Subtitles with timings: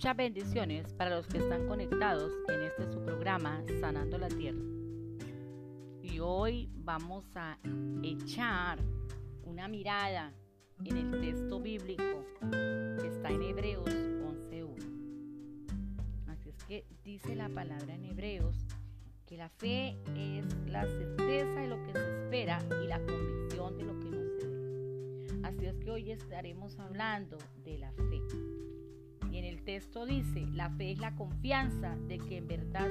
[0.00, 4.64] Muchas bendiciones para los que están conectados en este su programa Sanando la Tierra.
[6.02, 7.58] Y hoy vamos a
[8.02, 8.78] echar
[9.42, 10.32] una mirada
[10.86, 12.24] en el texto bíblico
[12.98, 16.28] que está en Hebreos 11.1.
[16.28, 18.56] Así es que dice la palabra en Hebreos
[19.26, 23.84] que la fe es la certeza de lo que se espera y la convicción de
[23.84, 25.46] lo que no se ve.
[25.46, 28.22] Así es que hoy estaremos hablando de la fe.
[29.70, 32.88] Texto dice, la fe es la confianza de que en verdad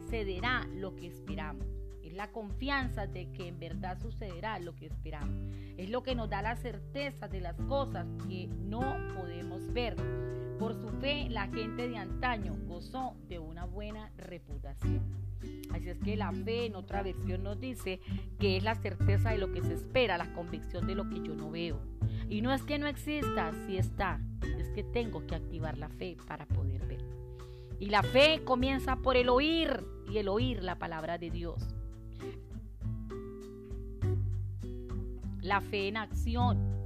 [0.00, 1.68] sucederá lo que esperamos.
[2.02, 5.54] Es la confianza de que en verdad sucederá lo que esperamos.
[5.76, 8.80] Es lo que nos da la certeza de las cosas que no
[9.14, 9.94] podemos ver.
[10.58, 15.19] Por su fe, la gente de antaño gozó de una buena reputación.
[15.72, 18.00] Así es que la fe en otra versión nos dice
[18.38, 21.34] que es la certeza de lo que se espera, la convicción de lo que yo
[21.34, 21.80] no veo.
[22.28, 24.20] Y no es que no exista, sí está.
[24.58, 27.04] Es que tengo que activar la fe para poder ver.
[27.78, 31.66] Y la fe comienza por el oír y el oír la palabra de Dios.
[35.40, 36.78] La fe en acción.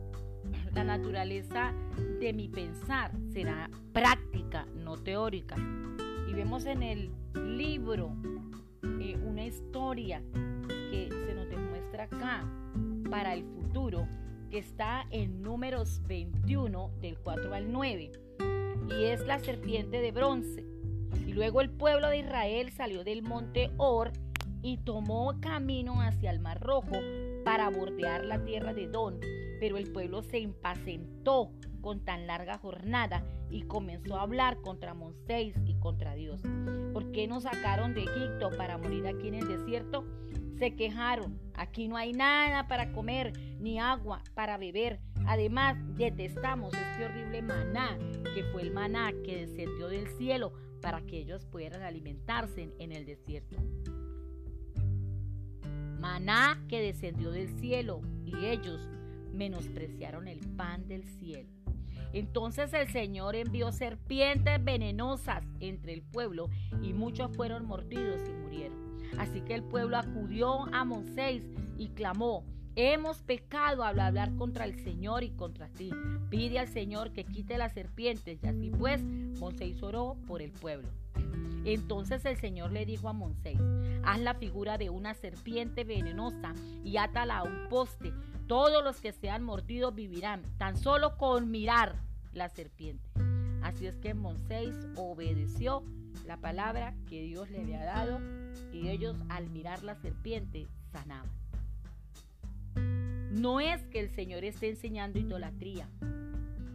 [0.72, 1.72] La naturaleza
[2.20, 5.56] de mi pensar será práctica, no teórica.
[6.34, 8.12] Vemos en el libro
[9.00, 10.20] eh, una historia
[10.90, 12.44] que se nos demuestra acá
[13.08, 14.08] para el futuro
[14.50, 18.10] está en números 21 del 4 al 9
[18.90, 20.64] y es la serpiente de bronce.
[21.24, 24.12] Y luego el pueblo de Israel salió del monte Or
[24.60, 26.96] y tomó camino hacia el Mar Rojo
[27.44, 29.20] para bordear la tierra de Don.
[29.60, 33.24] Pero el pueblo se impacientó con tan larga jornada
[33.54, 36.42] y comenzó a hablar contra Moisés y contra Dios.
[36.92, 40.04] ¿Por qué nos sacaron de Egipto para morir aquí en el desierto?
[40.58, 44.98] Se quejaron, aquí no hay nada para comer ni agua para beber.
[45.26, 47.96] Además, detestamos este horrible maná,
[48.34, 50.52] que fue el maná que descendió del cielo
[50.82, 53.56] para que ellos pudieran alimentarse en el desierto.
[56.00, 58.88] Maná que descendió del cielo y ellos
[59.32, 61.53] menospreciaron el pan del cielo.
[62.14, 66.48] Entonces el Señor envió serpientes venenosas entre el pueblo
[66.80, 68.78] y muchos fueron mordidos y murieron.
[69.18, 71.42] Así que el pueblo acudió a Moisés
[71.76, 72.44] y clamó,
[72.76, 75.90] hemos pecado al hablar contra el Señor y contra ti.
[76.30, 78.38] Pide al Señor que quite las serpientes.
[78.42, 80.88] Y así pues, Moisés oró por el pueblo.
[81.64, 83.58] Entonces el Señor le dijo a Moisés,
[84.04, 86.54] haz la figura de una serpiente venenosa
[86.84, 88.12] y átala a un poste.
[88.46, 91.96] Todos los que sean mordidos vivirán, tan solo con mirar
[92.32, 93.08] la serpiente.
[93.62, 95.82] Así es que Moisés obedeció
[96.26, 98.20] la palabra que Dios le había dado
[98.72, 101.30] y ellos al mirar la serpiente sanaban.
[103.30, 105.88] No es que el Señor esté enseñando idolatría.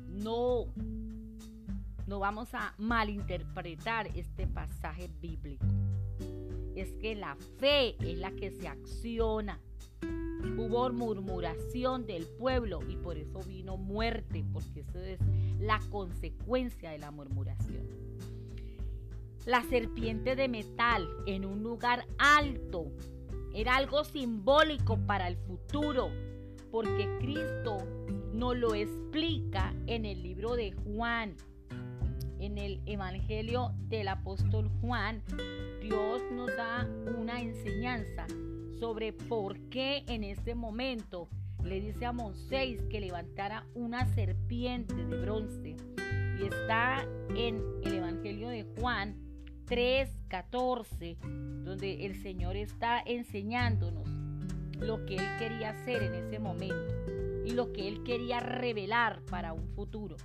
[0.08, 0.66] No,
[2.08, 5.66] no vamos a malinterpretar este pasaje bíblico.
[6.75, 9.59] Es que la fe es la que se acciona.
[10.58, 15.20] Hubo murmuración del pueblo y por eso vino muerte, porque eso es
[15.60, 18.10] la consecuencia de la murmuración
[19.50, 22.92] la serpiente de metal en un lugar alto.
[23.54, 26.12] Era algo simbólico para el futuro,
[26.72, 27.78] porque Cristo
[28.32, 31.36] nos lo explica en el libro de Juan,
[32.40, 35.24] en el Evangelio del apóstol Juan.
[35.82, 38.28] Dios nos da una enseñanza
[38.79, 41.29] sobre por qué en este momento
[41.63, 45.75] le dice a Moisés que levantara una serpiente de bronce.
[46.40, 49.17] Y está en el Evangelio de Juan
[49.66, 51.17] 3:14,
[51.63, 54.07] donde el Señor está enseñándonos
[54.79, 56.94] lo que Él quería hacer en ese momento
[57.46, 60.16] y lo que Él quería revelar para un futuro.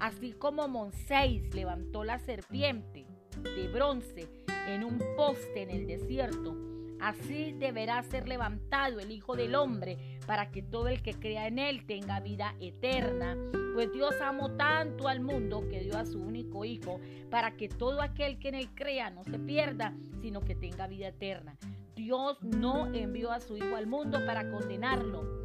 [0.00, 3.06] Así como Moisés levantó la serpiente
[3.42, 4.28] de bronce
[4.66, 6.71] en un poste en el desierto,
[7.02, 11.58] así deberá ser levantado el Hijo del Hombre para que todo el que crea en
[11.58, 13.36] Él tenga vida eterna.
[13.74, 18.00] Pues Dios amó tanto al mundo que dio a su único Hijo para que todo
[18.00, 21.56] aquel que en Él crea no se pierda, sino que tenga vida eterna.
[21.96, 25.44] Dios no envió a su Hijo al mundo para condenarlo,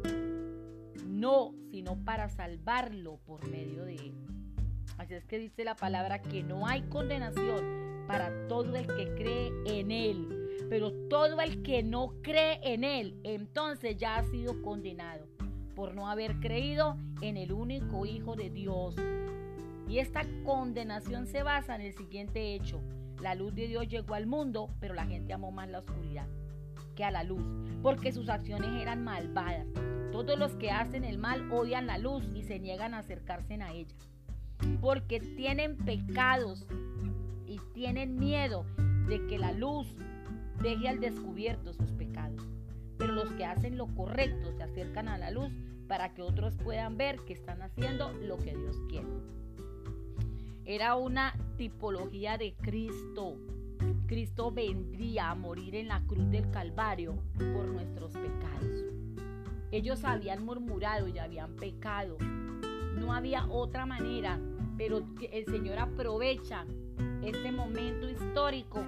[1.06, 4.14] no, sino para salvarlo por medio de Él.
[4.96, 9.52] Así es que dice la palabra que no hay condenación para todo el que cree
[9.66, 10.37] en Él
[10.68, 15.26] pero todo el que no cree en Él, entonces ya ha sido condenado
[15.74, 18.96] por no haber creído en el único Hijo de Dios.
[19.88, 22.80] Y esta condenación se basa en el siguiente hecho.
[23.20, 26.26] La luz de Dios llegó al mundo, pero la gente amó más la oscuridad
[26.98, 27.40] que a la luz,
[27.80, 29.68] porque sus acciones eran malvadas.
[30.10, 33.72] Todos los que hacen el mal odian la luz y se niegan a acercarse a
[33.72, 33.94] ella.
[34.80, 36.66] porque tienen pecados
[37.46, 38.66] y tienen miedo
[39.06, 39.94] de que la luz
[40.62, 42.40] deje al descubierto sus pecados.
[42.98, 45.50] Pero los que hacen lo correcto se acercan a la luz
[45.86, 49.08] para que otros puedan ver que están haciendo lo que Dios quiere.
[50.64, 53.36] Era una tipología de Cristo.
[54.06, 58.84] Cristo vendría a morir en la cruz del Calvario por nuestros pecados.
[59.70, 62.18] Ellos habían murmurado y habían pecado.
[62.96, 64.38] No había otra manera,
[64.76, 66.66] pero el Señor aprovecha
[67.22, 68.84] este momento histórico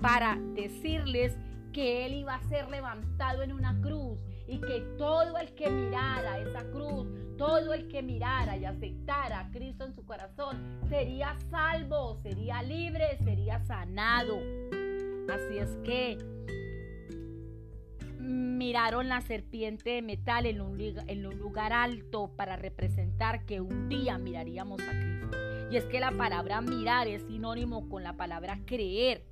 [0.00, 1.36] para decirles
[1.72, 4.18] que Él iba a ser levantado en una cruz
[4.48, 7.06] y que todo el que mirara esa cruz,
[7.38, 13.18] todo el que mirara y aceptara a Cristo en su corazón, sería salvo, sería libre,
[13.22, 14.40] sería sanado.
[15.28, 16.18] Así es que
[18.18, 23.88] miraron la serpiente de metal en un, en un lugar alto para representar que un
[23.88, 25.36] día miraríamos a Cristo.
[25.70, 29.24] Y es que la palabra mirar es sinónimo con la palabra creer.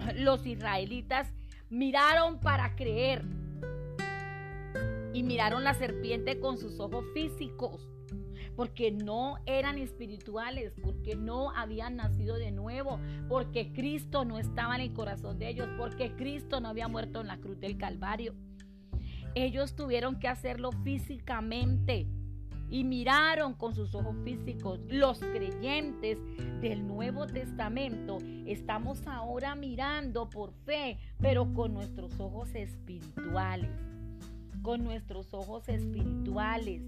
[0.16, 1.32] Los israelitas
[1.68, 3.24] miraron para creer
[5.12, 7.90] y miraron la serpiente con sus ojos físicos
[8.56, 14.82] porque no eran espirituales, porque no habían nacido de nuevo, porque Cristo no estaba en
[14.82, 18.34] el corazón de ellos, porque Cristo no había muerto en la cruz del Calvario.
[19.34, 22.06] Ellos tuvieron que hacerlo físicamente
[22.70, 24.80] y miraron con sus ojos físicos.
[24.88, 26.18] Los creyentes
[26.60, 33.70] del Nuevo Testamento estamos ahora mirando por fe, pero con nuestros ojos espirituales.
[34.62, 36.82] Con nuestros ojos espirituales,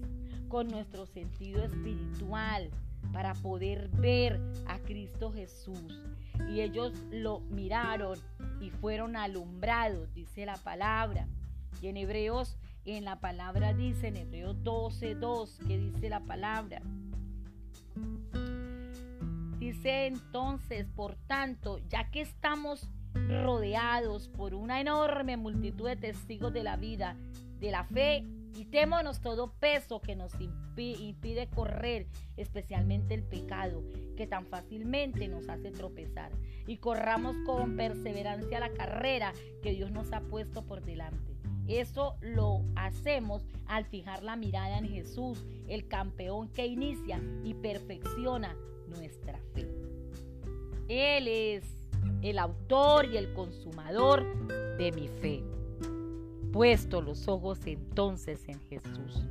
[0.47, 2.69] con nuestro sentido espiritual,
[3.11, 6.01] para poder ver a Cristo Jesús.
[6.49, 8.17] Y ellos lo miraron
[8.61, 11.27] y fueron alumbrados, dice la palabra.
[11.81, 16.81] Y en Hebreos en la palabra dice, en Hebreos 12, 2, que dice la palabra.
[19.59, 26.63] Dice entonces, por tanto, ya que estamos rodeados por una enorme multitud de testigos de
[26.63, 27.15] la vida,
[27.59, 30.33] de la fe, quitémonos todo peso que nos
[30.75, 33.83] impide correr, especialmente el pecado,
[34.17, 36.31] que tan fácilmente nos hace tropezar,
[36.67, 39.31] y corramos con perseverancia la carrera
[39.61, 41.32] que Dios nos ha puesto por delante
[41.67, 48.55] eso lo hacemos al fijar la mirada en Jesús, el campeón que inicia y perfecciona
[48.87, 49.67] nuestra fe.
[50.89, 51.63] Él es
[52.21, 54.25] el autor y el consumador
[54.77, 55.43] de mi fe.
[56.51, 59.25] Puesto los ojos entonces en Jesús,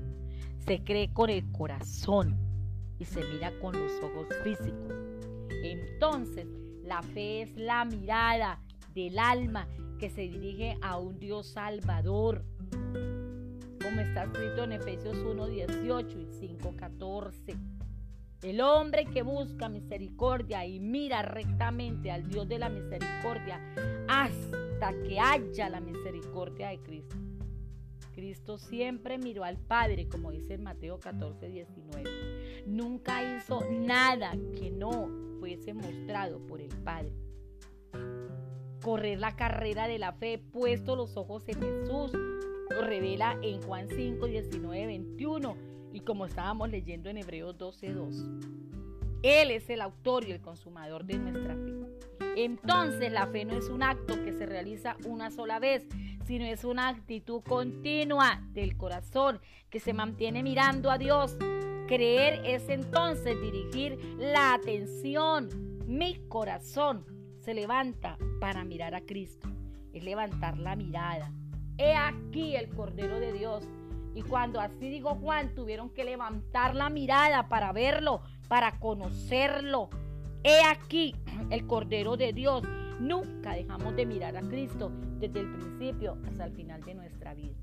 [0.67, 2.37] se cree con el corazón
[2.99, 4.93] y se mira con los ojos físicos.
[5.63, 6.47] Entonces,
[6.85, 8.59] la fe es la mirada
[8.95, 9.69] del alma
[10.03, 12.43] que se dirige a un Dios salvador,
[13.81, 17.57] como está escrito en Efesios 1, 18 y 5, 14.
[18.43, 23.61] El hombre que busca misericordia y mira rectamente al Dios de la misericordia
[24.09, 27.15] hasta que haya la misericordia de Cristo.
[28.13, 32.65] Cristo siempre miró al Padre, como dice en Mateo 14, 19.
[32.67, 35.09] Nunca hizo nada que no
[35.39, 37.13] fuese mostrado por el Padre
[38.83, 42.13] correr la carrera de la fe, puesto los ojos en Jesús.
[42.71, 45.57] Lo revela en Juan 5, 19, 21
[45.93, 48.25] y como estábamos leyendo en Hebreos 12, 2.
[49.23, 51.73] Él es el autor y el consumador de nuestra fe.
[52.37, 55.87] Entonces la fe no es un acto que se realiza una sola vez,
[56.27, 61.37] sino es una actitud continua del corazón que se mantiene mirando a Dios.
[61.87, 65.51] Creer es entonces dirigir la atención,
[65.87, 67.05] mi corazón
[67.43, 69.49] se levanta para mirar a Cristo.
[69.93, 71.33] Es levantar la mirada.
[71.77, 73.65] He aquí el Cordero de Dios.
[74.15, 79.91] Y cuando así dijo Juan, tuvieron que levantar la mirada para verlo, para conocerlo.
[80.45, 81.15] He aquí
[81.51, 82.63] el Cordero de Dios.
[83.01, 87.57] Nunca dejamos de mirar a Cristo desde el principio hasta el final de nuestra vida.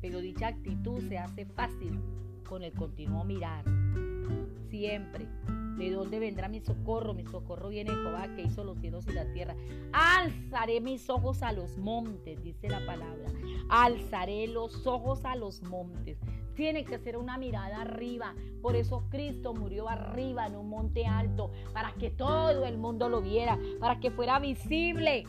[0.00, 2.00] Pero dicha actitud se hace fácil
[2.48, 3.64] con el continuo mirar.
[4.68, 5.28] Siempre
[5.76, 7.12] ¿De dónde vendrá mi socorro?
[7.12, 9.54] Mi socorro viene de Jehová que hizo los cielos y la tierra.
[9.92, 13.30] Alzaré mis ojos a los montes, dice la palabra.
[13.68, 16.18] Alzaré los ojos a los montes.
[16.54, 18.34] Tiene que ser una mirada arriba.
[18.62, 23.20] Por eso Cristo murió arriba en un monte alto, para que todo el mundo lo
[23.20, 25.24] viera, para que fuera visible.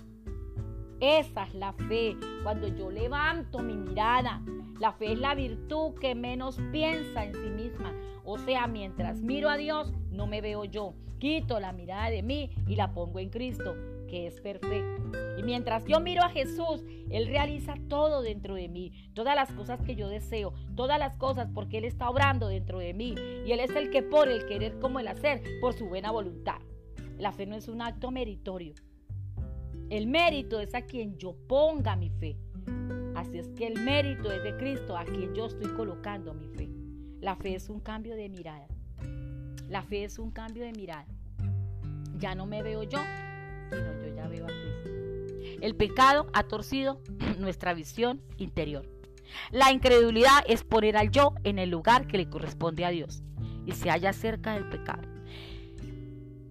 [0.99, 2.17] Esa es la fe.
[2.43, 4.41] Cuando yo levanto mi mirada,
[4.79, 7.93] la fe es la virtud que menos piensa en sí misma.
[8.23, 10.95] O sea, mientras miro a Dios, no me veo yo.
[11.19, 13.75] Quito la mirada de mí y la pongo en Cristo.
[14.07, 15.11] que es perfecto.
[15.37, 19.81] Y mientras yo miro a Jesús, Él realiza todo dentro de mí, todas las cosas
[19.81, 23.15] que yo deseo, todas las cosas porque Él está obrando dentro de mí.
[23.45, 26.59] Y Él es el que pone el querer como el hacer por su buena voluntad.
[27.17, 28.73] La fe no es un acto meritorio.
[29.89, 32.35] El mérito es a quien yo ponga mi fe.
[33.15, 36.69] Así es que el mérito es de Cristo a quien yo estoy colocando mi fe.
[37.21, 38.67] La fe es un cambio de mirada.
[39.69, 41.05] La fe es un cambio de mirada.
[42.17, 42.99] Ya no me veo yo,
[43.69, 44.89] sino yo ya veo a Cristo.
[45.61, 46.99] El pecado ha torcido
[47.39, 48.85] nuestra visión interior.
[49.51, 53.23] La incredulidad es poner al yo en el lugar que le corresponde a Dios
[53.65, 55.07] y se halla cerca del pecado.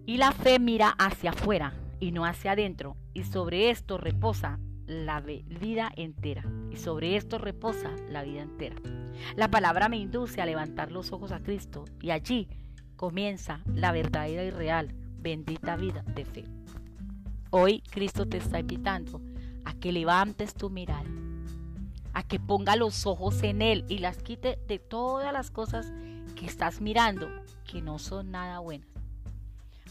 [0.06, 5.20] Y la fe mira hacia afuera y no hacia adentro, y sobre esto reposa la
[5.20, 6.44] vida entera.
[6.70, 8.76] Y sobre esto reposa la vida entera.
[9.34, 12.48] La palabra me induce a levantar los ojos a Cristo y allí
[12.96, 16.44] comienza la verdadera y real, bendita vida de fe.
[17.50, 19.20] Hoy Cristo te está invitando
[19.64, 21.08] a que levantes tu mirada,
[22.12, 25.92] a que ponga los ojos en Él y las quite de todas las cosas
[26.34, 27.28] que estás mirando
[27.64, 28.95] que no son nada buenas.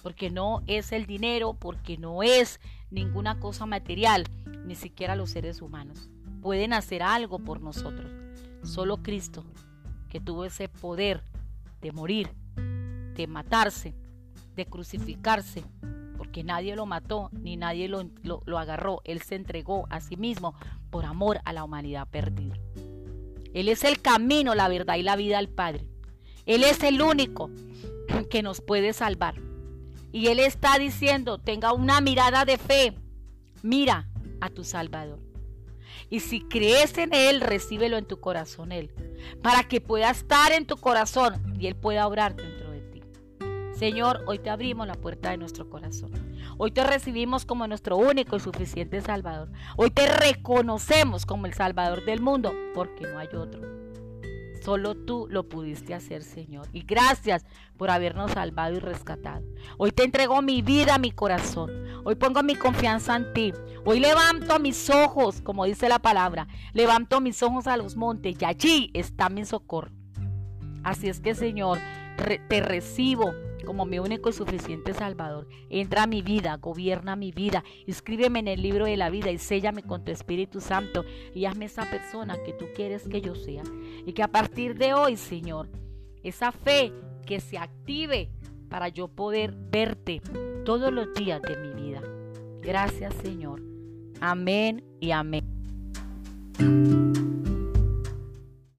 [0.05, 2.59] Porque no es el dinero, porque no es
[2.91, 4.23] ninguna cosa material,
[4.63, 6.11] ni siquiera los seres humanos.
[6.43, 8.11] Pueden hacer algo por nosotros.
[8.61, 9.43] Solo Cristo,
[10.07, 11.23] que tuvo ese poder
[11.81, 12.29] de morir,
[13.15, 13.95] de matarse,
[14.55, 15.63] de crucificarse,
[16.19, 19.01] porque nadie lo mató ni nadie lo, lo, agarró.
[19.05, 20.53] Él se entregó a sí mismo
[20.91, 22.59] por amor a la humanidad perdida.
[23.55, 25.87] Él es el camino, la verdad y la vida al Padre.
[26.45, 27.49] Él es el único
[28.29, 29.54] que nos puede salvar.
[30.15, 32.97] Y Él está diciendo, tenga una mirada de fe.
[33.63, 34.07] Mira
[34.39, 35.19] a tu Salvador.
[36.09, 38.93] Y si crees en Él, recíbelo en tu corazón Él.
[39.43, 42.43] Para que pueda estar en tu corazón y Él pueda obrarte
[43.77, 46.13] Señor, hoy te abrimos la puerta de nuestro corazón.
[46.57, 49.49] Hoy te recibimos como nuestro único y suficiente Salvador.
[49.75, 53.84] Hoy te reconocemos como el Salvador del mundo, porque no hay otro.
[54.65, 56.67] Solo tú lo pudiste hacer, Señor.
[56.73, 57.45] Y gracias
[57.77, 59.45] por habernos salvado y rescatado.
[59.77, 61.69] Hoy te entrego mi vida, mi corazón.
[62.03, 63.53] Hoy pongo mi confianza en ti.
[63.85, 66.47] Hoy levanto mis ojos, como dice la palabra.
[66.73, 69.91] Levanto mis ojos a los montes y allí está mi socorro.
[70.83, 71.77] Así es que, Señor,
[72.47, 75.47] te recibo como mi único y suficiente Salvador.
[75.69, 79.37] Entra a mi vida, gobierna mi vida, inscríbeme en el libro de la vida y
[79.37, 81.03] séllame con tu Espíritu Santo
[81.33, 83.63] y hazme esa persona que tú quieres que yo sea.
[84.05, 85.67] Y que a partir de hoy, Señor,
[86.23, 86.93] esa fe
[87.25, 88.29] que se active
[88.69, 90.21] para yo poder verte
[90.63, 92.01] todos los días de mi vida.
[92.61, 93.61] Gracias, Señor.
[94.21, 95.45] Amén y amén.